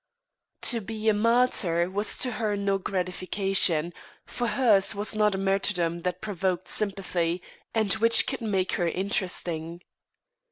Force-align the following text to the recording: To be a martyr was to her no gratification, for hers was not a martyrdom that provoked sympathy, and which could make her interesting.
To 0.63 0.81
be 0.81 1.09
a 1.09 1.13
martyr 1.13 1.87
was 1.87 2.17
to 2.17 2.31
her 2.31 2.55
no 2.57 2.79
gratification, 2.79 3.93
for 4.25 4.47
hers 4.47 4.95
was 4.95 5.15
not 5.15 5.35
a 5.35 5.37
martyrdom 5.37 6.01
that 6.01 6.21
provoked 6.21 6.67
sympathy, 6.67 7.39
and 7.75 7.93
which 7.93 8.25
could 8.25 8.41
make 8.41 8.71
her 8.77 8.87
interesting. 8.87 9.83